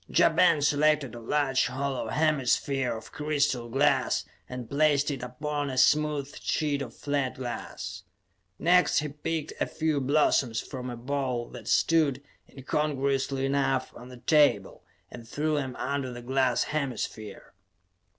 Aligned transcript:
Ja 0.09 0.29
Ben 0.29 0.63
selected 0.63 1.13
a 1.13 1.19
large 1.19 1.67
hollow 1.67 2.07
hemisphere 2.07 2.97
of 2.97 3.11
crystal 3.11 3.69
glass 3.69 4.25
and 4.49 4.67
placed 4.67 5.11
it 5.11 5.21
upon 5.21 5.69
a 5.69 5.77
smooth 5.77 6.35
sheet 6.41 6.81
of 6.81 6.95
flat 6.95 7.35
glass. 7.35 8.01
Next 8.57 8.97
he 8.97 9.09
picked 9.09 9.53
a 9.61 9.67
few 9.67 10.01
blossoms 10.01 10.59
from 10.59 10.89
a 10.89 10.97
bowl 10.97 11.49
that 11.49 11.67
stood, 11.67 12.23
incongruously 12.49 13.45
enough, 13.45 13.93
on 13.95 14.09
the 14.09 14.17
table, 14.17 14.83
and 15.11 15.27
threw 15.29 15.53
them 15.53 15.75
under 15.75 16.11
the 16.11 16.23
glass 16.23 16.63
hemisphere. 16.63 17.53